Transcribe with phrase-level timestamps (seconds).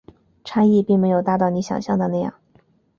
[0.43, 2.33] 差异并没有大到你想像的那样